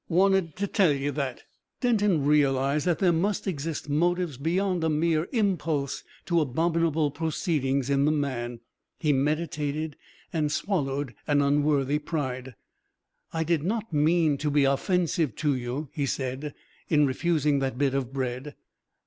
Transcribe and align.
Wanted 0.09 0.55
to 0.55 0.65
tell 0.65 0.91
you 0.91 1.11
that." 1.11 1.43
Denton 1.79 2.25
realised 2.25 2.87
that 2.87 2.97
there 2.97 3.11
must 3.13 3.45
exist 3.45 3.87
motives 3.87 4.35
beyond 4.39 4.83
a 4.83 4.89
mere 4.89 5.27
impulse 5.31 6.03
to 6.25 6.41
abominable 6.41 7.11
proceedings 7.11 7.87
in 7.87 8.05
the 8.05 8.11
man. 8.11 8.61
He 8.97 9.13
meditated, 9.13 9.97
and 10.33 10.51
swallowed 10.51 11.13
an 11.27 11.43
unworthy 11.43 11.99
pride. 11.99 12.55
"I 13.31 13.43
did 13.43 13.61
not 13.61 13.93
mean 13.93 14.39
to 14.39 14.49
be 14.49 14.63
offensive 14.63 15.35
to 15.35 15.53
you," 15.53 15.89
he 15.91 16.07
said, 16.07 16.55
"in 16.89 17.05
refusing 17.05 17.59
that 17.59 17.77
bit 17.77 17.93
of 17.93 18.11
bread." 18.11 18.55